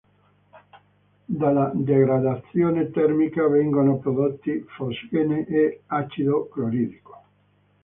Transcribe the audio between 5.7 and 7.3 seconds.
acido cloridrico.